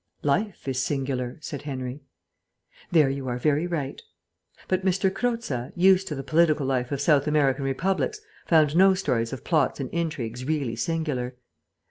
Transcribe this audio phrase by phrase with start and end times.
[0.23, 2.01] "Life is singular," said Henry.
[2.91, 4.01] "There you are very right."...
[4.67, 4.87] But M.
[4.87, 9.79] Croza, used to the political life of South American republics, found no stories of plots
[9.79, 11.35] and intrigues really singular.